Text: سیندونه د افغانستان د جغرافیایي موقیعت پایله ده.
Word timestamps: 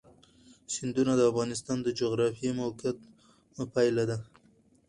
سیندونه 0.73 1.13
د 1.17 1.21
افغانستان 1.31 1.77
د 1.81 1.87
جغرافیایي 1.99 2.57
موقیعت 2.61 2.97
پایله 3.73 4.03
ده. 4.09 4.17